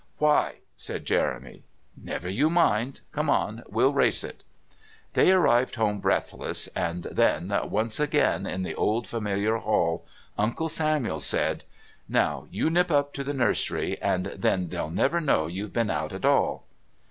"Why?" 0.17 0.61
said 0.75 1.05
Jeremy. 1.05 1.61
"Never 1.95 2.27
you 2.27 2.49
mind. 2.49 3.01
Come 3.11 3.29
on; 3.29 3.61
we'll 3.69 3.93
race 3.93 4.23
it." 4.23 4.43
They 5.13 5.31
arrived 5.31 5.75
home 5.75 5.99
breathless, 5.99 6.65
and 6.69 7.03
then, 7.03 7.55
once 7.65 7.99
again 7.99 8.47
in 8.47 8.63
the 8.63 8.73
old 8.73 9.05
familiar 9.05 9.57
hall, 9.57 10.07
Uncle 10.39 10.69
Samuel 10.69 11.19
said: 11.19 11.65
"Now 12.09 12.47
you 12.49 12.71
nip 12.71 12.89
up 12.89 13.13
to 13.13 13.23
the 13.23 13.35
nursery, 13.35 14.01
and 14.01 14.25
then 14.25 14.69
they'll 14.69 14.89
never 14.89 15.21
know 15.21 15.45
you've 15.45 15.73
been 15.73 15.91
out 15.91 16.13
at 16.13 16.25
all." 16.25 16.65